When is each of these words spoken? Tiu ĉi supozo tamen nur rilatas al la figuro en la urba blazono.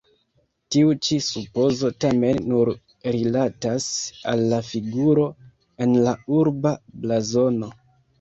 Tiu 0.75 0.93
ĉi 1.07 1.17
supozo 1.23 1.91
tamen 2.05 2.39
nur 2.53 2.71
rilatas 3.15 3.85
al 4.31 4.41
la 4.53 4.61
figuro 4.69 5.27
en 5.87 5.93
la 6.09 6.15
urba 6.39 6.73
blazono. 7.05 7.71